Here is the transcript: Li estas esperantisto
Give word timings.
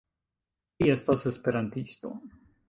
Li 0.83 0.89
estas 0.93 1.27
esperantisto 1.33 2.13